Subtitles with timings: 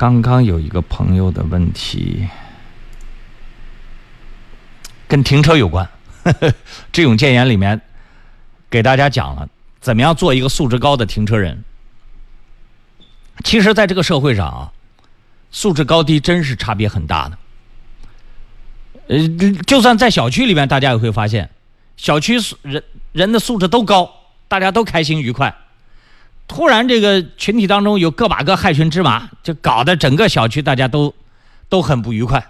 [0.00, 2.26] 刚刚有一个朋友的问题，
[5.06, 5.86] 跟停车有关。
[6.90, 7.78] 志勇建言里面
[8.70, 9.46] 给大家讲了
[9.78, 11.62] 怎么样做一个素质高的停车人。
[13.44, 14.72] 其实，在这个社会上啊，
[15.50, 17.38] 素质高低真是差别很大的。
[19.08, 19.18] 呃，
[19.66, 21.50] 就算在小区里面，大家也会发现，
[21.98, 22.82] 小区人
[23.12, 24.10] 人的素质都高，
[24.48, 25.54] 大家都开心愉快。
[26.50, 31.14] 突然，这个群体当中有个把个害群之马，就搞得整个小区大家都
[31.68, 32.44] 都很不愉快。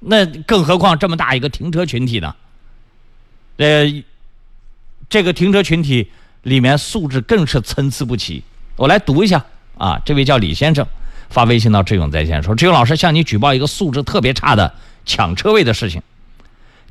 [0.00, 2.36] 那更何况这么大一个停车群体呢？
[3.56, 4.04] 呃，
[5.08, 6.10] 这个停车群体
[6.42, 8.42] 里面素质更是参差不齐。
[8.76, 9.42] 我来读一下
[9.78, 10.86] 啊，这位叫李先生
[11.30, 14.74] 发微信到志勇在线说：“志勇老师向你举报一个素质特别差的
[15.06, 16.02] 抢车位的事情。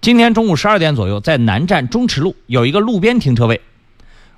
[0.02, 3.62] 今天中午十二点左右，在南站中池路有一个路边停车位，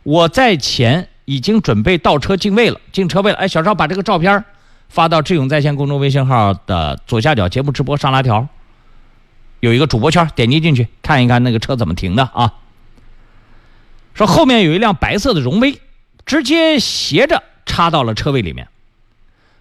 [0.04, 3.38] 我在前已经准备倒车进位了，进车位了。
[3.38, 4.44] 哎，小赵把这个照片
[4.90, 8.48] 发到志勇在线公众微信号的左下角节目直播上拉条。”
[9.62, 12.56] 有一个主播圈，点击进去看一看那个车怎么停的啊？
[14.14, 15.80] 说后面有一辆白色的荣威，
[16.26, 18.68] 直接斜着插到了车位里面。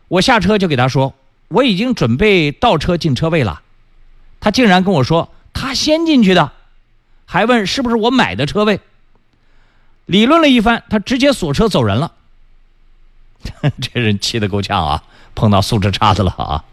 [0.08, 1.14] 我下车就给他说，
[1.46, 3.62] 我已经准备倒车进车位了。
[4.40, 6.50] 他竟然跟我说他先进去的，
[7.24, 8.80] 还问是不是我买的车位。
[10.06, 12.12] 理论了一番，他直接锁车走人了。
[13.80, 15.02] 这人气得够呛啊！
[15.34, 16.64] 碰到素质差的了啊！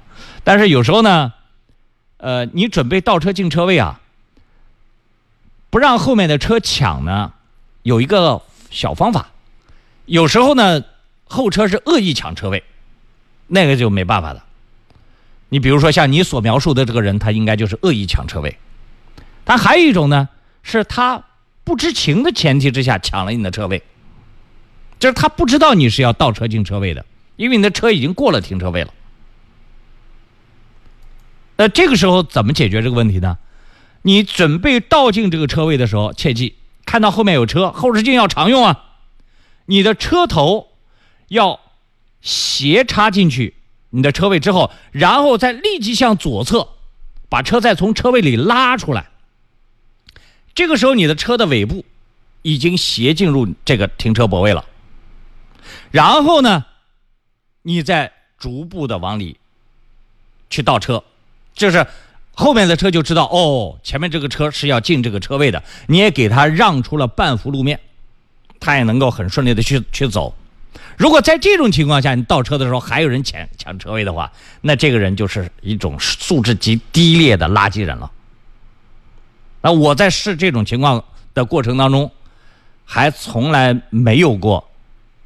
[0.44, 1.34] 但是有时候呢。
[2.22, 4.02] 呃，你准备倒车进车位啊？
[5.70, 7.32] 不让后面的车抢呢，
[7.84, 9.30] 有一个小方法。
[10.04, 10.84] 有时候呢，
[11.24, 12.62] 后车是恶意抢车位，
[13.48, 14.44] 那个就没办法了。
[15.48, 18.58] 你比如说像你所描述的这个人，他应该就是恶意抢车位。
[19.46, 20.28] 但还有一种呢，
[20.62, 21.24] 是他
[21.70, 23.84] 不知情的前提之下抢了你的车位，
[24.98, 28.92] 就是他不知道你是要倒车进车位的，因为你的车已经过了停车位了。
[31.58, 33.38] 那这个时候怎么解决这个问题呢？
[34.02, 36.55] 你准备倒进这个车位的时候，切记
[36.88, 38.86] 看到后面有车，后视镜要常用啊。
[39.67, 40.70] 你的车头
[41.27, 41.60] 要
[42.20, 43.54] 斜插进去
[43.92, 46.70] 你的车位之后，然后再立即向左侧
[47.30, 49.11] 把车再从车位里拉出来。
[50.55, 51.86] 这个时候你的车的尾部
[52.42, 54.65] 已经斜进入这个停车泊位了。
[55.92, 56.65] 然后呢，
[57.61, 59.38] 你再逐步的往里
[60.49, 61.04] 去倒车。
[61.54, 61.86] 就是
[62.33, 67.80] 后面的车就知道哦，前面这个车是要进这个车位的，你也给他让出了半幅路面，
[68.59, 70.33] 他也能够很顺利的去去走。
[70.95, 78.09] 如果在这种情况下你倒车的时候还有人抢抢车位的话，那这个人就是一种素质极低劣的垃圾人了。
[79.61, 81.03] 那我在试这种情况
[81.33, 82.11] 的过程当中，
[82.86, 84.70] 还从来没有过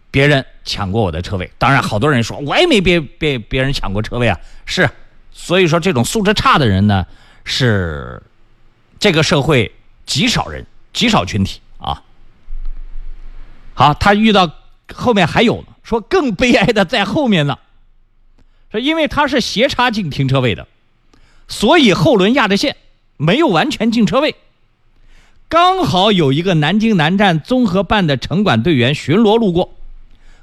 [0.09, 1.51] 别人抢过我的车位。
[1.57, 4.89] 当然，好多人说我也没被被别人抢过车位啊，是。
[5.35, 7.07] 所以说，这种素质差的人呢，
[7.43, 8.21] 是
[8.99, 9.73] 这个社会
[10.05, 10.63] 极少人、
[10.93, 12.03] 极少群体啊。
[13.73, 14.51] 好，他遇到
[14.93, 17.57] 后面还有呢，说更悲哀的在后面呢，
[18.71, 20.67] 说因为他是斜插进停车位的，
[21.47, 22.77] 所以后轮压着线，
[23.23, 24.35] 没有完全进车位。
[25.47, 29.73] 刚好有一个南京南站综合办的城管队员巡逻路过，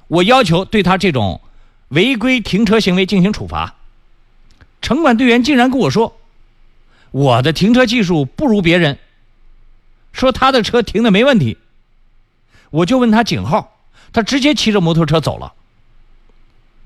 [0.09, 1.41] 我要求对他这种
[1.89, 3.75] 违规停车行为进行处罚。
[4.81, 6.17] 城管队员竟然跟我说
[7.11, 8.99] ：“我的停车技术不如别人，
[10.13, 11.59] 说他的车停的没问题。”
[12.71, 13.77] 我就问他警号，
[14.13, 15.53] 他直接骑着摩托车走了。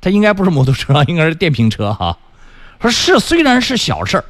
[0.00, 2.19] 他应该不是摩托车，应该是电瓶车哈。
[2.81, 4.25] 说是虽然是小事儿，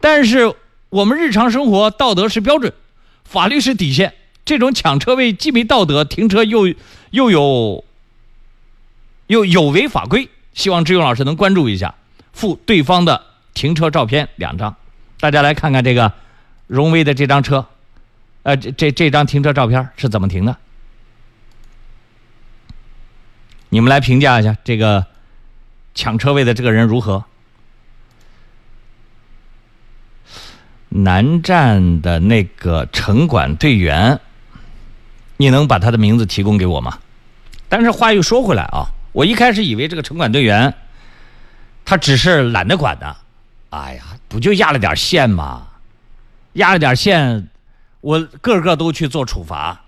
[0.00, 0.54] 但是
[0.94, 2.72] 我们日常生活道德是标准，
[3.24, 4.14] 法律是底线。
[4.44, 6.72] 这种抢车位既没道德，停车又
[7.10, 7.84] 又有
[9.26, 11.96] 又有违法规，希望志勇老师能关注一下。
[12.32, 13.24] 附对方的
[13.54, 14.76] 停车照片两张，
[15.18, 16.12] 大家来看看这个
[16.68, 17.66] 荣威的这张车，
[18.44, 20.56] 呃，这这这张停车照片是怎么停的？
[23.70, 25.04] 你们来评价一下这个
[25.92, 27.24] 抢车位的这个人如何？
[30.96, 34.20] 南站的那个城管队员，
[35.36, 36.98] 你能把他的名字提供给我吗？
[37.68, 40.74] 但是话又说回来啊，我一开始以为这个城管队员。
[41.86, 43.14] 他只是懒得管的，
[43.68, 45.66] 哎呀，不就压了点线吗？
[46.54, 47.50] 压了点线，
[48.00, 49.82] 我个个都去做处罚，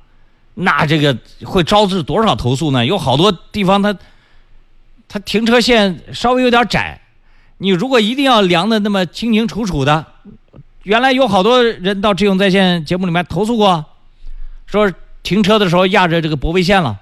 [0.53, 2.85] 那这个会招致多少投诉呢？
[2.85, 3.97] 有好多地方，他
[5.08, 7.00] 他停车线稍微有点窄，
[7.56, 10.05] 你如果一定要量的那么清清楚楚的，
[10.87, 13.85] 原来有好多人到智勇在线节目里面投诉过，
[14.67, 14.93] 说
[15.25, 17.00] 停车的时候压着这个泊位线了，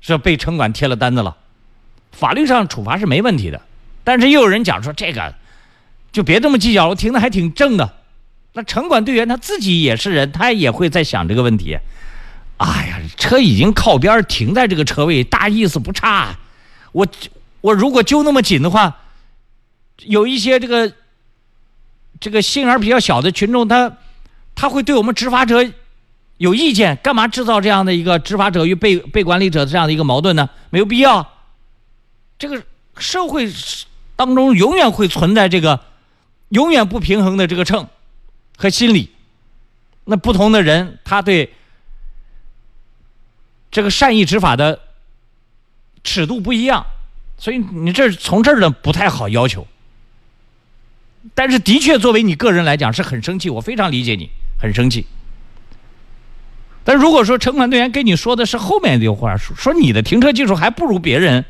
[0.00, 1.36] 是被城管贴了单子了，
[2.10, 3.62] 法律上处罚是没问题的。
[4.02, 5.32] 但是又有人讲说这个，
[6.10, 7.94] 就别这么计较，我停的还挺正的。
[8.54, 11.78] 那城管队员他自己也是人，他也会在想这个问题。
[12.56, 16.36] 哎呀，车已经靠边停在这个车位，大意思不差。
[16.90, 17.06] 我
[17.60, 18.98] 我如果揪那么紧的话，
[19.98, 20.92] 有一些这个
[22.20, 23.96] 这个心眼比较小的群众，他
[24.54, 25.66] 他会对我们执法者
[26.36, 30.48] 有意见，干嘛制造这样的一个执法者与被被管理者这样的一个矛盾呢？
[30.68, 31.26] 没有必要。
[32.38, 32.62] 这个
[32.98, 33.50] 社会
[34.14, 35.80] 当中永远会存在这个
[36.50, 37.88] 永远不平衡的这个秤。
[38.56, 39.10] 和心理，
[40.04, 41.54] 那不同的人，他对
[43.70, 44.78] 这个善意执法的
[46.04, 46.84] 尺度不一样，
[47.38, 49.66] 所以你这从这儿呢不太好要求。
[51.34, 55.06] 但是的确，作为你个人来讲是很生气，我非常理解你，很生气。
[56.82, 61.44] 但如果说城管队员跟你说的是后面的话，说你的停车技术还不如别人，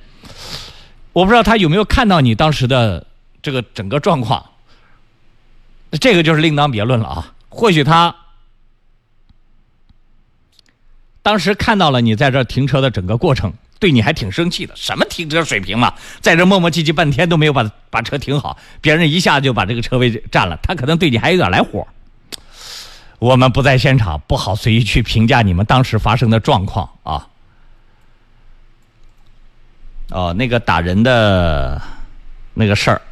[1.13, 3.07] 我不知道他有没有看到你当时的
[3.41, 4.45] 这个整个状况。
[6.01, 7.35] 这个就是另当别论了啊！
[7.49, 8.15] 或许他
[11.21, 14.77] 当时看到了你在这停车的整个过程，对你还挺生气的。
[14.77, 21.89] 什么停车水平嘛，在这磨磨唧唧半天都没有把把车停好，别人一下就把这个车位占了，他可能对你还有点来火。
[23.19, 27.27] 我们不在现场，不好随意去评价你们当时发生的状况啊。
[30.11, 31.83] 哦，那个打人的
[32.55, 33.03] 那个事儿，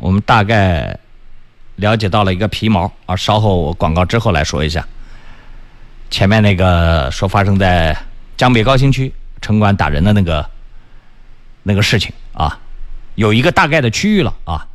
[0.00, 0.98] 我们大概。
[1.76, 4.82] 了解到了一个皮毛啊，稍后我广告之后来说一下。
[6.08, 7.94] 前面那个说发生在
[8.34, 10.48] 江北高新区城管打人的那个
[11.62, 12.58] 那个事情啊，
[13.14, 14.66] 有一个大概的区域了啊。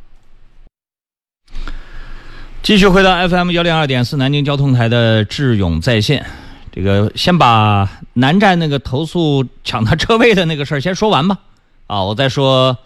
[2.62, 6.24] 继续回到 FM 幺零二点四南京交通台的智勇在线，
[6.70, 11.38] 这个先把南站那个投诉抢他车位的那个事儿先说完吧
[11.86, 12.78] 啊，我再说。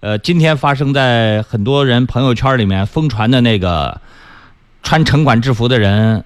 [0.00, 4.00] 呃，今天发生在很多人朋友圈里面疯传的那个
[4.82, 6.24] 穿城管制服的人，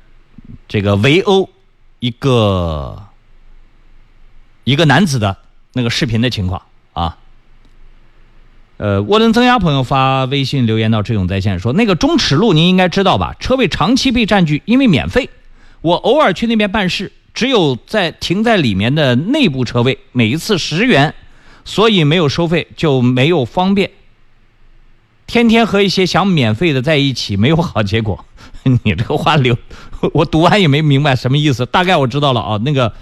[0.67, 1.51] 这个围殴
[1.99, 3.03] 一个
[4.67, 5.37] 一个男子的
[5.75, 6.61] 那个视频的情况
[6.93, 7.17] 啊。
[8.79, 13.35] 呃，涡轮增压朋友发微信留言到志勇在线说，那个中尺路您应该知道吧？
[13.39, 15.31] 车位长期被占据，因为免费，
[15.81, 21.15] 我偶尔去那边办事，只有在停在里面的内部车位，每一次十元。
[21.69, 23.91] 所以没有收费就没有方便。
[25.27, 28.25] 天天和一些想免费的在一起，没有好结果。
[28.85, 29.59] 你这个话留，
[30.15, 31.67] 我读完也没明白什么意思。
[31.67, 32.93] 大概我知道了啊，那个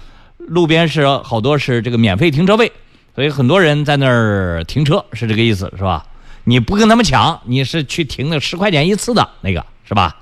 [0.47, 2.71] 路边是好多是这个免费停车位，
[3.13, 6.05] 所以很多人在那儿停车，是这个意思，是吧？
[6.43, 10.17] 你不跟他们抢，你是去停那十块钱一次的那个，是吧？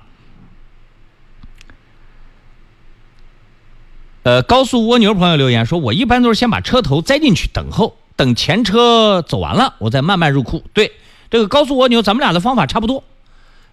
[4.24, 7.98] 呃，高速蜗牛朋友留言说，我一般都是先把车头栽进去等候。
[8.16, 10.64] 等前车走完了，我再慢慢入库。
[10.72, 10.94] 对，
[11.32, 13.04] 这个高速蜗牛，咱们俩的方法差不多。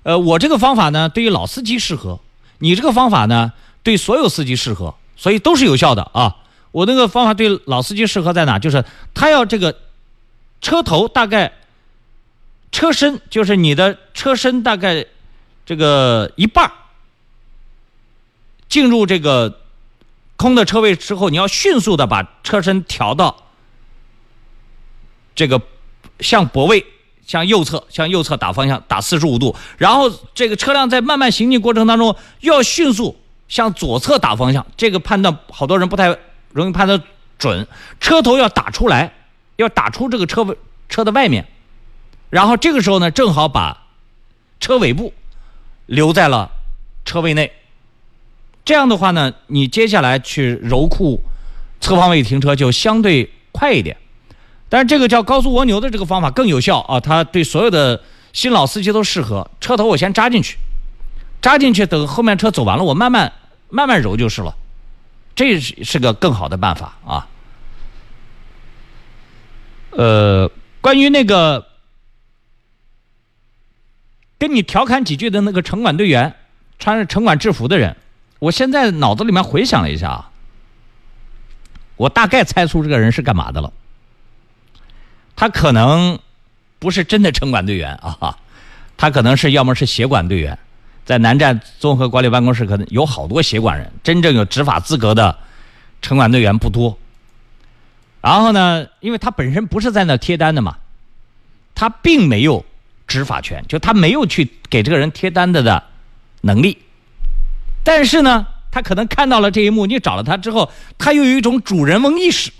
[0.02, 2.20] 呃，我这个方法呢，对于老司机适合；
[2.58, 6.38] 你这个方法呢，对所有司机适合，所以都是有效的啊。
[6.72, 8.58] 我那个方法对老司机适合在哪？
[8.58, 8.82] 就是
[9.12, 9.76] 他要这个
[10.62, 11.52] 车头大概
[12.72, 15.04] 车身，就是你的车身大概
[15.66, 16.72] 这个一半
[18.68, 19.60] 进入这个
[20.36, 23.36] 空的车位之后，你要迅速的把车身调到。
[25.34, 25.60] 这个
[26.20, 26.84] 向泊位，
[27.26, 29.56] 向右侧，向右侧打方向，打四十五度。
[29.78, 33.16] 然后这个车辆在慢慢行进过程当中，要迅速
[33.50, 34.66] 向左侧打方向。
[34.78, 36.16] 这个判断好多人不太
[36.52, 37.02] 容易判断
[37.38, 37.68] 准。
[38.00, 39.12] 车头要打出来，
[39.56, 40.56] 要打出这个车位
[40.88, 41.46] 车的外面。
[42.30, 43.86] 然后这个时候呢，正好把
[44.58, 45.12] 车尾部
[45.84, 46.50] 留在了
[47.04, 47.52] 车位内。
[48.64, 51.20] 这样的话呢，你接下来去揉库
[51.80, 53.96] 侧方位停车就相对快一点。
[54.68, 57.00] 但是这个叫高速蜗牛的这个方法更有效啊！
[57.00, 58.00] 它对所有的
[58.32, 59.50] 新老司机都适合。
[59.60, 60.56] 车头我先扎进去，
[61.42, 63.32] 扎进去，等后面车走完了，我慢慢
[63.70, 64.56] 慢慢揉就是了。
[65.34, 67.28] 这是是个更好的办法啊。
[69.90, 70.50] 呃，
[70.80, 71.66] 关于那个
[74.38, 76.34] 跟你调侃几句的那个城管队员，
[76.78, 77.96] 穿着城管制服的人，
[78.38, 80.30] 我现在脑子里面回想了一下啊，
[81.96, 83.72] 我大概猜出这个人是干嘛的了。
[85.36, 86.18] 他可能
[86.78, 88.38] 不是真的城管队员啊，
[88.96, 90.58] 他可能是要么是协管队员，
[91.10, 95.36] 在南站综合管理办公室可能有好多协管人，真正有执法资格的
[96.00, 96.96] 城管队员不多。
[98.20, 100.76] 然后呢，因为他本身不是在那贴单的嘛，
[101.74, 102.64] 他并没有
[103.08, 105.82] 执法权，就他没有去给这个人贴单子的
[106.42, 106.78] 能力。
[107.82, 112.52] 但是呢，他可能看到了这一幕，你找了他之后，他又有一种主人翁意识，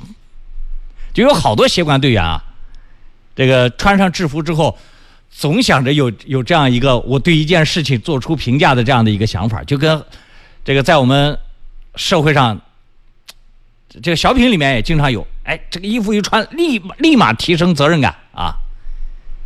[1.15, 2.43] 就有好多协管队员啊。
[3.37, 4.77] 这个穿上制服之后，
[5.31, 10.05] 总想着有有这样一个我对一件事情做出评价的这样的一个想法，就跟
[10.65, 11.39] 这个在我们
[11.95, 12.61] 社会上，
[14.03, 18.53] 这个小品里面也经常有，哎，这个衣服一穿，立立马提升责任感啊。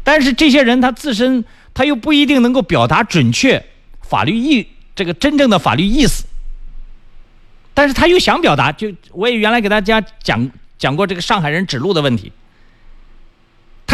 [0.02, 3.64] 但是这些人他自身他又不一定能够表达准确
[4.02, 6.24] 法律意这个真正的法律意思，
[7.72, 12.32] 但是他又想表达，就我也原来给大家讲讲过这个上海人指路的问题。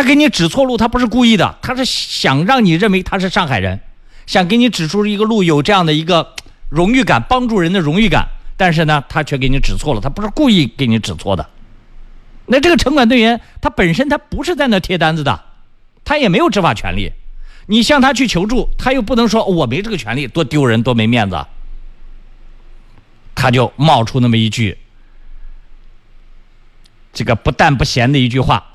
[0.01, 3.79] 他给你指错路，他不是故意的，他是想让你认为他是上海人，
[4.27, 6.35] 想给你指出一个路，有这样的一个
[6.71, 8.27] 荣誉感，帮助人的荣誉感。
[8.57, 11.47] 但是呢，他却给你指错了，他不是故意给你指错的。
[12.47, 15.39] 那这个城管队员，他本身他不是在那贴单子的，
[16.03, 17.13] 他也没有执法权利。
[17.67, 21.45] 你向他去求助，他又不能说我没这个权利，多丢人，多没面子。
[23.35, 24.79] 他就冒出那么一句，
[27.13, 28.70] 这个不但不咸的一句话。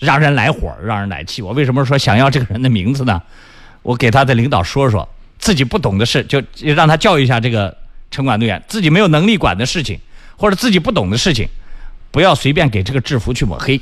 [0.00, 1.42] 让人来火，让人来气。
[1.42, 3.22] 我为什么说想要这个人的名字呢？
[3.82, 6.42] 我给他的领导说说，自己不懂的事就
[6.74, 7.76] 让他教育一下这个
[8.10, 9.98] 城管队员，自己没有能力管的事情，
[10.36, 11.48] 或者自己不懂的事情，
[12.10, 13.80] 不要随便给这个制服去抹黑。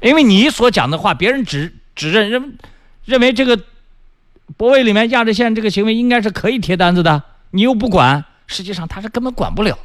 [0.00, 2.56] 因为你所讲的话，别人指指认认
[3.04, 3.58] 认为这个
[4.56, 9.78] 泊位里面压着线这个行为应该是可以贴单子的，你又不管，实际上他是根本管不了。